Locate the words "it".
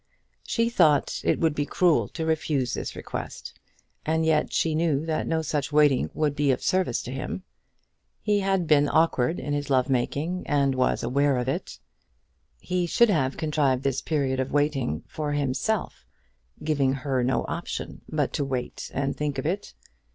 1.23-1.39, 11.47-11.77, 19.45-19.75